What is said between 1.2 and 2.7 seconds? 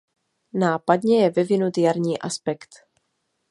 je vyvinut jarní aspekt.